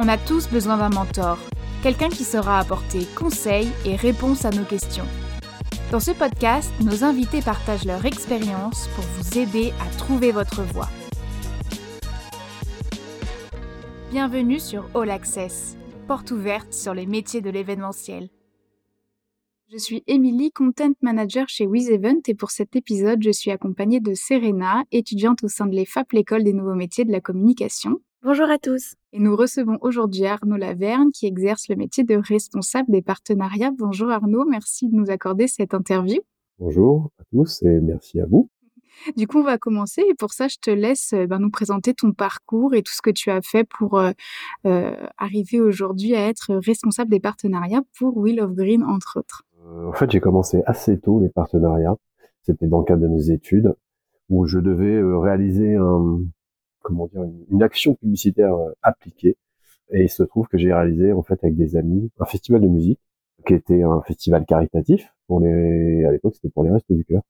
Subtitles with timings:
[0.00, 1.38] On a tous besoin d'un mentor,
[1.82, 5.06] quelqu'un qui saura apporter conseils et réponses à nos questions.
[5.90, 10.88] Dans ce podcast, nos invités partagent leur expérience pour vous aider à trouver votre voie.
[14.12, 15.76] Bienvenue sur All Access,
[16.06, 18.28] porte ouverte sur les métiers de l'événementiel.
[19.72, 24.14] Je suis Emily, Content Manager chez WizEvent et pour cet épisode, je suis accompagnée de
[24.14, 27.98] Serena, étudiante au sein de l'EFAP, l'école des nouveaux métiers de la communication.
[28.30, 28.94] Bonjour à tous.
[29.14, 33.70] Et nous recevons aujourd'hui Arnaud Laverne qui exerce le métier de responsable des partenariats.
[33.70, 36.20] Bonjour Arnaud, merci de nous accorder cette interview.
[36.58, 38.50] Bonjour à tous et merci à vous.
[39.16, 41.94] Du coup, on va commencer et pour ça, je te laisse euh, ben, nous présenter
[41.94, 44.10] ton parcours et tout ce que tu as fait pour euh,
[44.66, 49.44] euh, arriver aujourd'hui à être responsable des partenariats pour Wheel of Green, entre autres.
[49.86, 51.96] en fait, j'ai commencé assez tôt les partenariats.
[52.42, 53.74] C'était dans le cadre de mes études
[54.28, 56.20] où je devais réaliser un,
[56.88, 59.36] comment dire, une, action publicitaire appliquée.
[59.92, 62.68] Et il se trouve que j'ai réalisé en fait avec des amis un festival de
[62.68, 63.00] musique
[63.46, 67.22] qui était un festival caritatif pour les à l'époque c'était pour les restes du cœur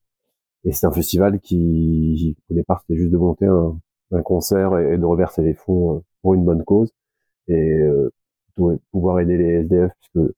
[0.65, 3.79] et c'est un festival qui, au départ, c'était juste de monter un,
[4.13, 6.93] un concert et, de reverser les fonds euh, pour une bonne cause
[7.49, 8.11] et euh,
[8.91, 10.33] pouvoir aider les SDF puisque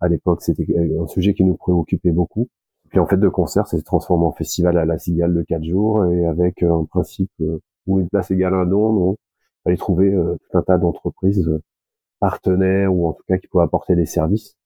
[0.00, 0.66] à l'époque c'était
[1.00, 2.48] un sujet qui nous préoccupait beaucoup.
[2.90, 5.64] Puis en fait de concert, ça s'est transformé en festival à la cigale de quatre
[5.64, 10.12] jours et avec un principe euh, où une place égale un don, il fallait trouver
[10.12, 11.50] tout un tas d'entreprises
[12.20, 14.56] partenaires ou en tout cas qui pouvaient apporter des services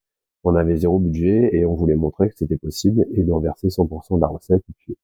[0.46, 4.16] on avait zéro budget et on voulait montrer que c'était possible et de reverser 100%
[4.16, 4.62] de la recette.
[4.68, 4.96] Et puis,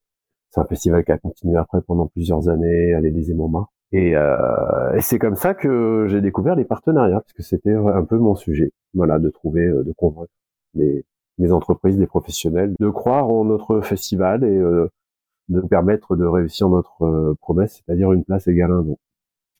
[0.51, 3.73] c'est un festival qui a continué après pendant plusieurs années à l'Élysée Montmartre.
[3.91, 8.05] Et, euh, et c'est comme ça que j'ai découvert les partenariats, parce que c'était un
[8.05, 10.33] peu mon sujet, voilà, de trouver, euh, de convaincre
[10.75, 11.05] les,
[11.51, 14.89] entreprises, les professionnels, de croire en notre festival et euh,
[15.49, 18.99] de permettre de réussir notre euh, promesse, c'est-à-dire une place égale un don.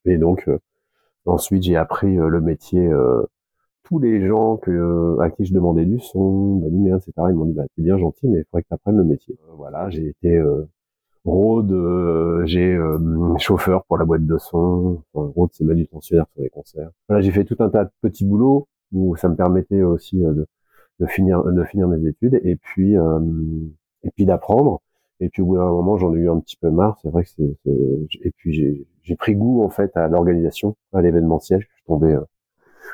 [0.05, 0.49] Et donc,
[1.25, 2.91] ensuite, j'ai appris le métier
[3.83, 7.45] tous les gens que, à qui je demandais du son, de lumière, etc., ils m'ont
[7.45, 9.37] dit, bah, c'est bien gentil, mais il faudrait que tu apprennes le métier.
[9.49, 10.65] Euh, voilà, j'ai été euh,
[11.25, 15.03] road, euh, j'ai euh, chauffeur pour la boîte de son.
[15.13, 16.91] Enfin, road, c'est manutentionnaire sur les concerts.
[17.09, 20.47] Voilà, j'ai fait tout un tas de petits boulots où ça me permettait aussi de,
[20.99, 24.81] de, finir, de finir mes études et puis, et puis d'apprendre.
[25.23, 26.99] Et puis au bout d'un moment, j'en ai eu un petit peu marre.
[27.01, 27.57] C'est vrai que c'est,
[28.21, 31.61] et puis j'ai pris goût en fait à l'organisation, à l'événementiel.
[31.61, 32.17] Je suis tombé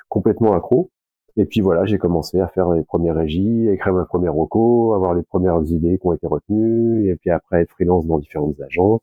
[0.09, 0.91] complètement accro.
[1.37, 5.15] Et puis voilà, j'ai commencé à faire les premières régies, écrire ma première reco, avoir
[5.15, 9.01] les premières idées qui ont été retenues, et puis après être freelance dans différentes agences.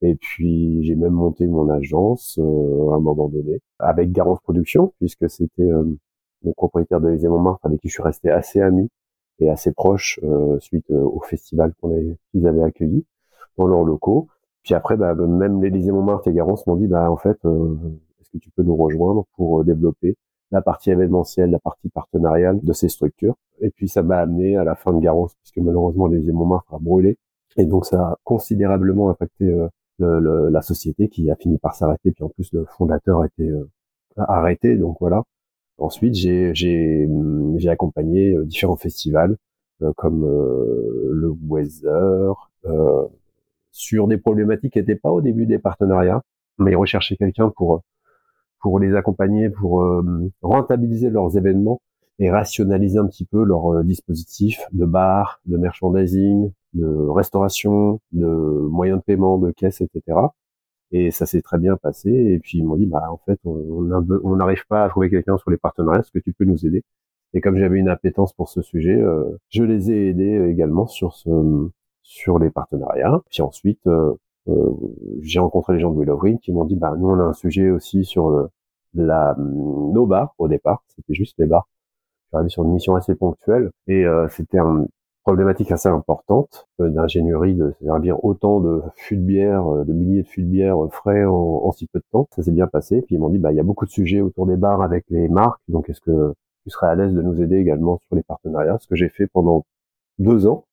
[0.00, 4.94] Et puis j'ai même monté mon agence euh, à un moment donné avec Garance Production,
[5.00, 5.84] puisque c'était euh,
[6.44, 8.88] le propriétaire de l'Élysée Montmartre avec qui je suis resté assez ami
[9.40, 13.04] et assez proche euh, suite au festival qu'on qu'ils avaient accueilli
[13.56, 14.28] dans leurs locaux.
[14.62, 17.38] Puis après, bah, même l'Élysée Montmartre et Garance m'ont dit, bah en fait,
[18.28, 20.16] est-ce que tu peux nous rejoindre pour euh, développer
[20.50, 23.36] la partie événementielle, la partie partenariale de ces structures?
[23.60, 26.78] Et puis ça m'a amené à la fin de Garance, puisque malheureusement les Montmartre a
[26.78, 27.16] brûlé.
[27.56, 29.68] Et donc ça a considérablement impacté euh,
[29.98, 32.12] le, la société qui a fini par s'arrêter.
[32.12, 33.68] Puis en plus le fondateur été euh,
[34.16, 34.76] arrêté.
[34.76, 35.22] Donc voilà.
[35.78, 37.06] Ensuite j'ai
[37.68, 39.36] accompagné différents festivals
[39.96, 42.50] comme le Weather
[43.70, 46.22] sur des problématiques qui n'étaient pas au début des partenariats,
[46.58, 47.82] mais ils recherchaient quelqu'un pour
[48.60, 51.80] pour les accompagner, pour euh, rentabiliser leurs événements
[52.18, 58.26] et rationaliser un petit peu leur euh, dispositif de bar, de merchandising, de restauration, de
[58.26, 60.18] moyens de paiement, de caisse, etc.
[60.92, 62.10] Et ça s'est très bien passé.
[62.10, 65.50] Et puis ils m'ont dit, bah en fait, on n'arrive pas à trouver quelqu'un sur
[65.50, 66.00] les partenariats.
[66.00, 66.84] Est-ce que tu peux nous aider?
[67.34, 71.14] Et comme j'avais une appétence pour ce sujet, euh, je les ai aidés également sur
[71.14, 71.30] ce
[72.02, 73.20] sur les partenariats.
[73.28, 73.86] Puis ensuite,
[74.48, 74.72] euh,
[75.20, 77.70] j'ai rencontré les gens de Willowring qui m'ont dit bah nous on a un sujet
[77.70, 78.48] aussi sur le,
[78.94, 81.68] la nos bars au départ c'était juste les bars
[82.32, 84.88] j'arrivais sur une mission assez ponctuelle et euh, c'était une
[85.28, 90.28] problématique assez importante euh, d'ingénierie de servir autant de fûts de bière de milliers de
[90.28, 93.18] fûts de bière frais en, si peu de temps ça s'est bien passé puis ils
[93.18, 95.60] m'ont dit bah il y a beaucoup de sujets autour des bars avec les marques
[95.68, 96.34] donc est-ce que
[96.68, 98.76] tu serais à l'aise de nous aider également sur les partenariats?
[98.80, 99.64] Ce que j'ai fait pendant
[100.18, 100.64] deux ans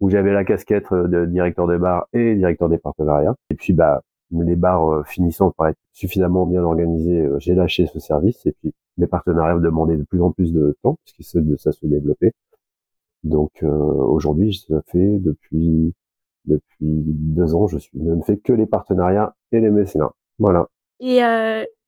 [0.00, 3.34] où j'avais la casquette euh, de directeur des bars et directeur des partenariats.
[3.50, 7.86] Et puis, bah, les bars euh, finissant par être suffisamment bien organisés, euh, j'ai lâché
[7.86, 8.44] ce service.
[8.46, 11.86] Et puis, les partenariats me demandaient de plus en plus de temps, puisque ça se
[11.86, 12.32] développait.
[13.24, 15.94] Donc, aujourd'hui, ça fait depuis
[16.44, 20.12] depuis deux ans, je je ne fais que les partenariats et les mécénats.
[20.38, 20.68] Voilà.
[20.98, 21.22] Et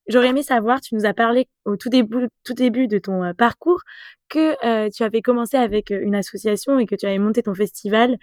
[0.06, 3.32] J'aurais aimé savoir, tu nous as parlé au tout début, tout début de ton euh,
[3.32, 3.80] parcours
[4.28, 7.54] que euh, tu avais commencé avec euh, une association et que tu avais monté ton
[7.54, 8.18] festival.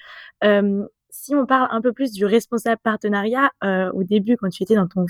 [1.10, 3.52] si on parle un peu plus du responsable partenariat,
[3.94, 5.06] au début, quand tu étais dans ton,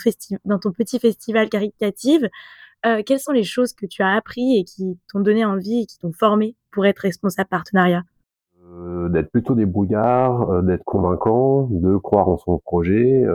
[0.46, 2.24] dans ton petit festival caritatif,
[3.06, 5.98] quelles sont les choses que tu as appris et qui t'ont donné envie et qui
[6.00, 8.04] t'ont formé pour être responsable partenariat?
[9.10, 13.26] D'être plutôt débrouillard, d'être convaincant, de croire en son projet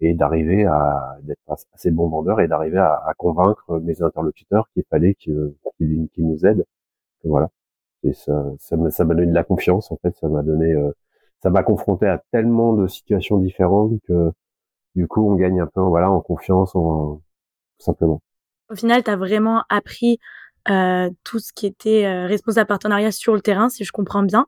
[0.00, 1.40] et d'arriver à d'être
[1.72, 5.54] assez bon vendeur et d'arriver à, à, convaincre mes interlocuteurs qu'il fallait qu'ils
[6.18, 6.64] nous aident.
[7.24, 7.50] voilà.
[8.04, 10.14] Et ça, ça m'a donné de la confiance en fait.
[10.16, 10.90] Ça m'a donné, euh,
[11.42, 14.32] ça m'a confronté à tellement de situations différentes que
[14.96, 17.16] du coup on gagne un peu voilà en confiance, en,
[17.78, 18.20] tout simplement.
[18.72, 20.18] Au final, tu as vraiment appris
[20.70, 24.46] euh, tout ce qui était euh, responsable partenariat sur le terrain, si je comprends bien.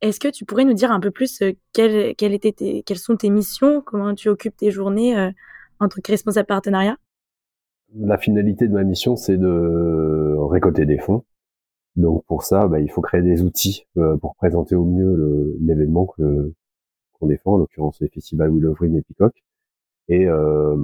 [0.00, 2.98] Est-ce que tu pourrais nous dire un peu plus euh, quelles, quelles, étaient tes, quelles
[2.98, 5.30] sont tes missions, comment tu occupes tes journées euh,
[5.80, 6.96] en tant que responsable partenariat?
[7.94, 11.24] La finalité de ma mission, c'est de récolter des fonds.
[11.96, 16.06] Donc pour ça, bah, il faut créer des outils euh, pour présenter au mieux l'événement
[16.06, 19.42] qu'on défend, en l'occurrence les festivals Willow Green et Peacock,
[20.08, 20.76] et euh,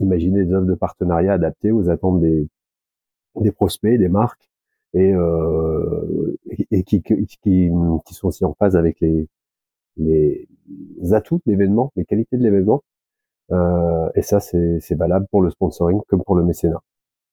[0.00, 2.48] imaginer des offres de partenariat adaptées aux attentes des,
[3.36, 4.48] des prospects, des marques,
[4.94, 6.36] et, euh,
[6.70, 9.28] et qui, qui, qui, sont aussi en phase avec les,
[9.96, 10.48] les
[11.12, 12.82] atouts de l'événement, les qualités de l'événement.
[13.52, 16.80] Euh, et ça, c'est valable pour le sponsoring comme pour le mécénat.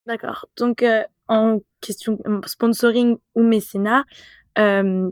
[0.05, 0.47] D'accord.
[0.57, 4.05] Donc, euh, en question sponsoring ou mécénat,
[4.57, 5.11] euh,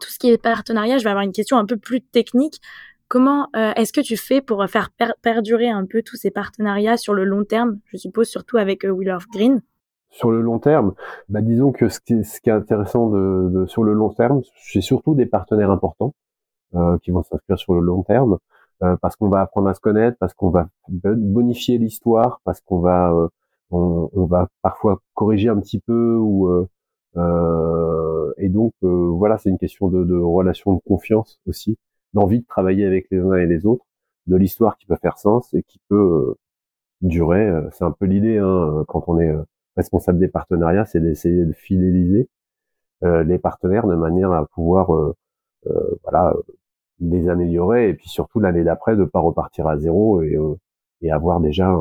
[0.00, 2.60] tout ce qui est partenariat, je vais avoir une question un peu plus technique.
[3.08, 4.90] Comment euh, est-ce que tu fais pour faire
[5.22, 9.14] perdurer un peu tous ces partenariats sur le long terme Je suppose surtout avec euh,
[9.14, 9.62] of Green?
[10.10, 10.94] Sur le long terme,
[11.28, 15.14] bah disons que ce qui est, intéressant de, de, sur le long terme, c'est surtout
[15.14, 16.14] des partenaires importants
[16.74, 18.38] euh, qui vont s'inscrire sur le long terme,
[18.82, 22.80] euh, parce qu'on va apprendre à se connaître, parce qu'on va bonifier l'histoire, parce qu'on
[22.80, 23.28] va euh,
[23.70, 26.68] on, on, va parfois corriger un petit peu ou euh,
[27.16, 31.76] euh, et donc voilà, c'est une question de, de relation de confiance aussi,
[32.14, 33.84] d'envie de travailler avec les uns et les autres,
[34.26, 36.34] de l'histoire qui peut faire sens et qui peut
[37.02, 37.50] durer.
[37.72, 39.34] C'est un peu l'idée hein, quand on est
[39.76, 42.28] responsable des partenariats, c'est d'essayer de fidéliser
[43.04, 45.14] euh, les partenaires de manière à pouvoir euh,
[45.66, 46.34] euh, voilà
[47.00, 50.36] les améliorer et puis surtout l'année d'après de pas repartir à zéro et,
[51.02, 51.76] et avoir déjà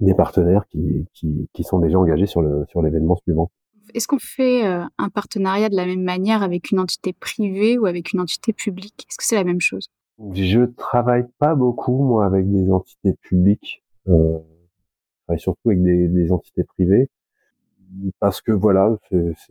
[0.00, 3.50] des partenaires qui, qui, qui, sont déjà engagés sur le sur l'événement suivant.
[3.94, 8.12] Est-ce qu'on fait un partenariat de la même manière avec une entité privée ou avec
[8.12, 9.06] une entité publique?
[9.08, 9.90] Est-ce que c'est la même chose?
[10.32, 13.84] Je travaille pas beaucoup moi avec des entités publiques.
[14.08, 14.38] Euh,
[15.26, 17.08] travaille surtout avec des, des, entités privées
[18.18, 18.96] parce que voilà,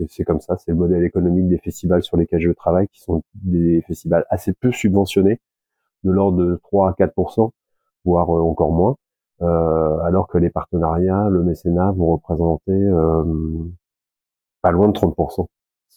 [0.07, 3.23] c'est comme ça, c'est le modèle économique des festivals sur lesquels je travaille, qui sont
[3.35, 5.39] des festivals assez peu subventionnés,
[6.03, 7.51] de l'ordre de 3 à 4%
[8.07, 8.95] voire euh, encore moins,
[9.41, 13.23] euh, alors que les partenariats, le mécénat vont représenter euh,
[14.67, 15.15] pas loin de 30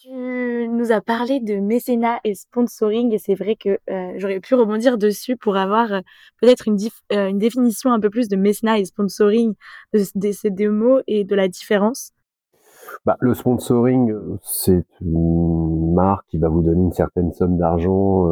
[0.00, 4.54] tu nous as parlé de mécénat et sponsoring et c'est vrai que euh, j'aurais pu
[4.54, 6.00] rebondir dessus pour avoir euh,
[6.40, 6.78] peut-être une,
[7.12, 9.54] euh, une définition un peu plus de mécénat et sponsoring
[9.92, 12.12] de, ces deux mots et de la différence.
[13.04, 18.26] Bah, le sponsoring, c'est une marque qui va vous donner une certaine somme d'argent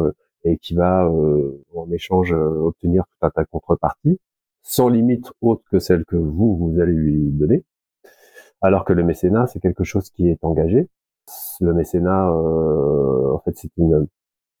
[0.45, 4.19] et qui va en échange obtenir tout un tas de contreparties,
[4.63, 7.63] sans limite autre que celle que vous, vous allez lui donner.
[8.61, 10.89] Alors que le mécénat, c'est quelque chose qui est engagé,
[11.61, 13.71] le mécénat, euh, en fait, c'est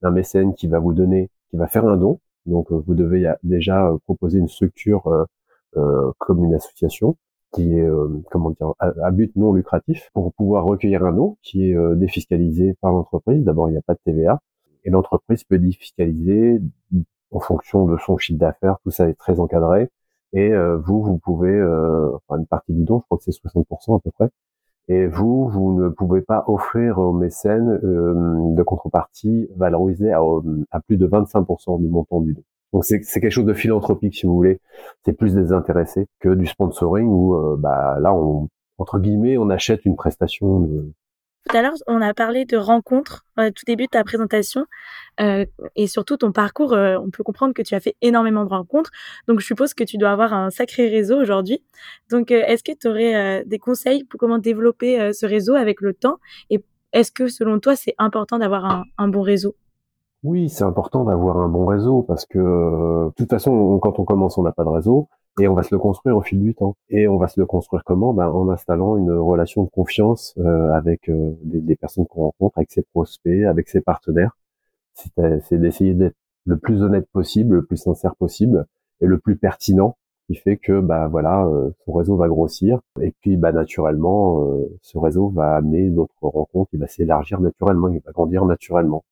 [0.01, 2.19] un mécène qui va vous donner, qui va faire un don.
[2.45, 5.27] Donc, euh, vous devez déjà euh, proposer une structure
[6.17, 7.15] comme une association
[7.51, 7.87] qui est
[8.31, 12.91] comment dire à, but non lucratif pour pouvoir recueillir un don qui est défiscalisé par
[12.91, 13.43] l'entreprise.
[13.43, 14.41] D'abord, il n'y a pas de TVA
[14.83, 16.59] et l'entreprise peut défiscaliser
[17.31, 18.77] en fonction de son chiffre d'affaires.
[18.83, 19.89] Tout ça est très encadré.
[20.33, 20.51] Et
[20.85, 21.59] vous, vous pouvez,
[22.13, 24.29] enfin une partie du don, je crois que c'est 60% à peu près,
[24.89, 30.19] et vous, vous ne pouvez pas offrir aux mécènes euh, de contrepartie valorisée à,
[30.71, 32.41] à, plus de 25% du montant du don.
[32.73, 34.59] Donc c'est quelque chose de philanthropique, si vous voulez.
[35.05, 39.85] C'est plus désintéressé que du sponsoring où, euh, bah, là, on, entre guillemets, on achète
[39.85, 40.91] une prestation de,
[41.47, 44.65] tout à l'heure, on a parlé de rencontres au tout début de ta présentation
[45.19, 46.73] euh, et surtout ton parcours.
[46.73, 48.91] Euh, on peut comprendre que tu as fait énormément de rencontres.
[49.27, 51.63] Donc, je suppose que tu dois avoir un sacré réseau aujourd'hui.
[52.11, 55.93] Donc, euh, est-ce que tu aurais des conseils pour comment développer ce réseau avec le
[55.93, 56.17] temps?
[56.49, 59.55] Et est-ce que, selon toi, c'est important d'avoir un, bon réseau?
[60.23, 64.37] Oui, c'est important d'avoir un bon réseau parce que, de toute façon, quand on commence,
[64.37, 65.07] on n'a pas de réseau
[65.39, 66.75] et on va se le construire au fil du temps.
[66.89, 68.13] Et on va se le construire comment?
[68.13, 72.71] Ben, En installant une relation de confiance euh, avec euh, des, personnes qu'on rencontre, avec
[72.71, 74.35] ses prospects, avec ses partenaires.
[74.93, 78.65] C'est d'essayer d'être le plus honnête possible, le plus sincère possible
[79.01, 79.95] et le plus pertinent
[80.27, 84.45] qui fait que bah voilà euh, son réseau va grossir et puis bah naturellement
[84.81, 89.05] ce réseau va amener d'autres rencontres il va s'élargir naturellement il va grandir naturellement.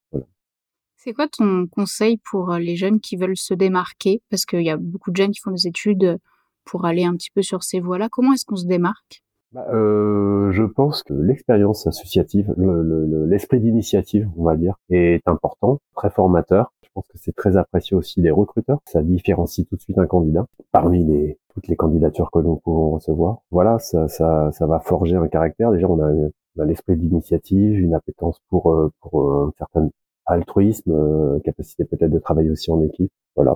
[1.00, 4.24] C'est quoi ton conseil pour les jeunes qui veulent se démarquer?
[4.32, 6.18] Parce qu'il y a beaucoup de jeunes qui font des études
[6.66, 9.24] pour aller un petit peu sur ces voies-là Comment est-ce qu'on se démarque?
[9.54, 16.10] Bah, euh, je pense que l'expérience associative, l'esprit d'initiative, on va dire, est important, très
[16.10, 16.74] formateur.
[16.82, 18.80] Je pense que c'est très apprécié aussi des recruteurs.
[18.86, 21.06] Ça différencie tout de suite un candidat parmi
[21.54, 23.38] toutes les candidatures que nous pouvons recevoir.
[23.52, 25.72] Voilà, ça, ça, va forger un caractère.
[25.72, 29.90] Déjà, on a, on a l'esprit d'initiative, une appétence pour, euh, pour un certain
[30.28, 33.12] altruisme, euh, capacité peut-être de travailler aussi en équipe.
[33.36, 33.56] Voilà,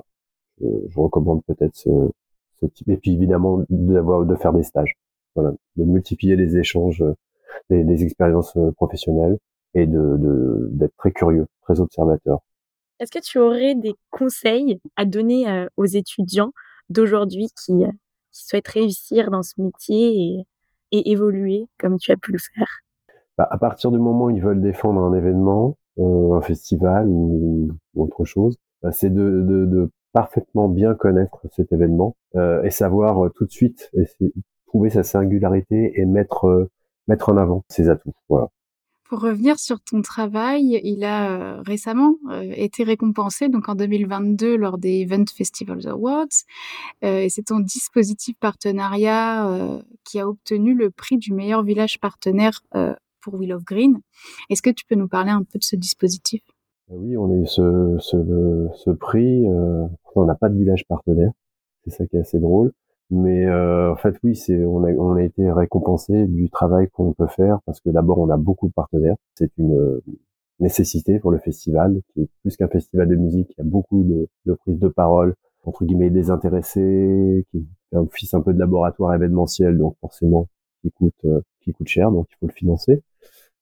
[0.60, 1.90] je, je recommande peut-être ce,
[2.60, 2.88] ce type.
[2.88, 4.96] Et puis évidemment, d'avoir de faire des stages
[5.34, 7.14] voilà, de multiplier les échanges, euh,
[7.70, 9.38] les, les expériences euh, professionnelles
[9.74, 12.40] et de d'être très curieux, très observateur.
[12.98, 16.52] Est-ce que tu aurais des conseils à donner aux étudiants
[16.90, 17.78] d'aujourd'hui qui,
[18.30, 20.46] qui, souhaitent réussir dans ce métier et,
[20.92, 22.68] et évoluer comme tu as pu le faire?
[23.38, 28.24] Bah, À partir du moment où ils veulent défendre un événement, un festival ou, autre
[28.24, 33.90] chose, bah, c'est de, parfaitement bien connaître cet événement euh, et savoir tout de suite
[34.72, 36.70] trouver sa singularité et mettre euh,
[37.06, 38.14] mettre en avant ses atouts.
[39.04, 44.56] Pour revenir sur ton travail, il a euh, récemment euh, été récompensé donc en 2022
[44.56, 46.26] lors des Event Festivals Awards.
[47.02, 52.62] et c'est ton dispositif partenariat qui a obtenu le prix du meilleur village partenaire
[53.22, 53.98] pour Will of Green.
[54.50, 56.42] Est-ce que tu peux nous parler un peu de ce dispositif?
[56.88, 59.44] Oui, on a eu ce, ce, ce prix.
[60.14, 61.32] on n'a pas de village partenaire.
[61.84, 62.72] C'est ça qui est assez drôle.
[63.10, 67.12] Mais euh, en fait, oui, c'est on a, on a été récompensé du travail qu'on
[67.12, 69.16] peut faire parce que d'abord, on a beaucoup de partenaires.
[69.34, 70.02] C'est une euh,
[70.60, 73.50] nécessité pour le festival, qui est plus qu'un festival de musique.
[73.50, 78.06] Il y a beaucoup de, de prises de parole, entre guillemets, désintéressés, qui fait un
[78.10, 80.48] fils un peu de laboratoire événementiel, donc forcément,
[80.80, 83.02] qui coûte, euh, qui coûte cher, donc il faut le financer.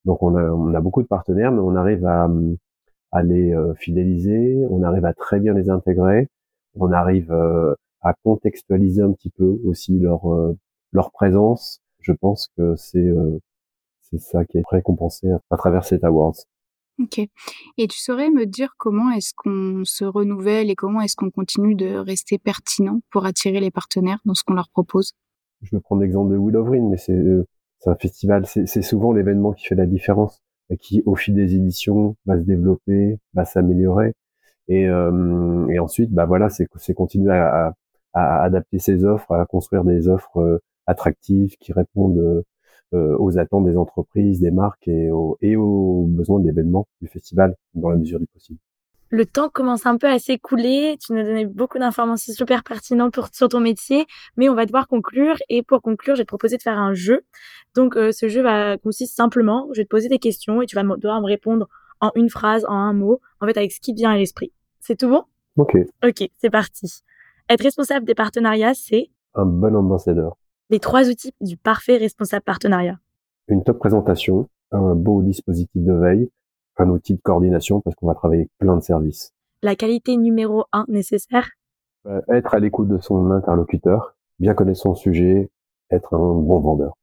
[0.05, 2.29] Donc on a, on a beaucoup de partenaires, mais on arrive à,
[3.13, 6.29] à les fidéliser, on arrive à très bien les intégrer,
[6.75, 7.33] on arrive
[8.03, 10.57] à contextualiser un petit peu aussi leur euh,
[10.93, 11.81] leur présence.
[12.01, 13.39] Je pense que c'est euh,
[14.03, 16.35] c'est ça qui est récompensé à travers cet awards.
[16.99, 17.19] Ok.
[17.19, 21.75] Et tu saurais me dire comment est-ce qu'on se renouvelle et comment est-ce qu'on continue
[21.75, 25.13] de rester pertinent pour attirer les partenaires dans ce qu'on leur propose?
[25.63, 27.47] Je vais prendre l'exemple de Will of Green, mais c'est euh,
[27.81, 31.55] c'est un festival, c'est souvent l'événement qui fait la différence, et qui au fil des
[31.57, 34.15] éditions va se développer, va s'améliorer.
[34.69, 37.75] Et, euh, ensuite, bah voilà, c'est continuer à,
[38.15, 42.45] adapter ses offres, à construire des offres euh, attractives qui répondent
[42.95, 47.57] euh, aux attentes des entreprises, des marques et aux, et aux besoins d'événements du festival
[47.75, 48.59] dans la mesure du possible.
[49.11, 50.97] Le temps commence un peu à s'écouler.
[51.05, 54.67] Tu nous as donné beaucoup d'informations super pertinentes pour, sur ton métier, mais on va
[54.67, 55.37] devoir conclure.
[55.49, 57.23] Et pour conclure, je vais te proposer de faire un jeu.
[57.75, 60.83] Donc, ce jeu va consiste simplement, je vais te poser des questions et tu vas
[60.83, 61.69] devoir me répondre
[62.01, 64.53] en une phrase, en un mot, en fait, avec ce qui te vient à l'esprit.
[64.79, 65.25] C'est tout bon?
[65.57, 65.77] Ok.
[66.05, 67.03] Ok, c'est parti.
[67.49, 69.11] Être responsable des partenariats, c'est?
[69.35, 70.37] Un bon ambassadeur.
[70.71, 72.99] Les trois outils du parfait responsable partenariat.
[73.49, 76.31] Une top présentation, un beau dispositif de veille,
[76.81, 79.33] un outil de coordination parce qu'on va travailler avec plein de services.
[79.63, 81.49] La qualité numéro un nécessaire?
[82.07, 85.51] Euh, Être à l'écoute de son interlocuteur, bien connaître son sujet,
[85.91, 86.95] être un bon vendeur.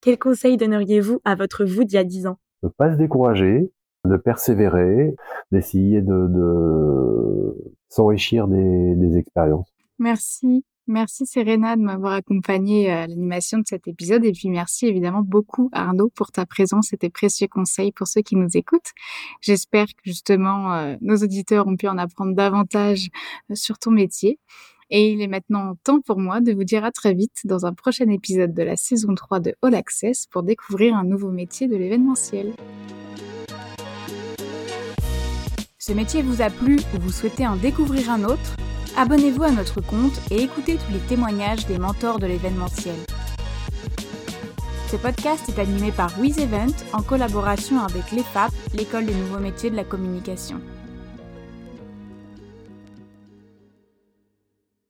[0.00, 2.36] Quel conseil donneriez-vous à votre vous d'il y a dix ans?
[2.62, 3.72] Ne pas se décourager,
[4.04, 5.16] de persévérer,
[5.50, 9.72] d'essayer de, de s'enrichir des, des expériences.
[9.98, 10.64] Merci.
[10.88, 15.68] Merci Serena de m'avoir accompagnée à l'animation de cet épisode et puis merci évidemment beaucoup
[15.72, 18.92] Arnaud pour ta présence et tes précieux conseils pour ceux qui nous écoutent.
[19.40, 23.08] J'espère que justement euh, nos auditeurs ont pu en apprendre davantage
[23.50, 24.38] euh, sur ton métier.
[24.90, 27.72] Et il est maintenant temps pour moi de vous dire à très vite dans un
[27.72, 31.74] prochain épisode de la saison 3 de All Access pour découvrir un nouveau métier de
[31.74, 32.52] l'événementiel.
[35.78, 38.56] Ce métier vous a plu ou vous souhaitez en découvrir un autre?
[38.98, 42.96] Abonnez-vous à notre compte et écoutez tous les témoignages des mentors de l'événementiel.
[44.90, 49.76] Ce podcast est animé par WizEvent en collaboration avec l'EFAP, l'école des nouveaux métiers de
[49.76, 50.62] la communication.